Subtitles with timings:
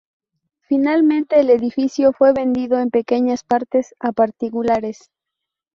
[0.61, 5.11] Finalmente, el edificio fue vendido en pequeñas partes a particulares.